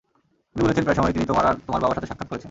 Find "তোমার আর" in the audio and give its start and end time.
1.31-1.55